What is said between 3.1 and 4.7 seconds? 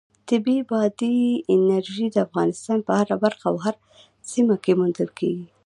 برخه او هره سیمه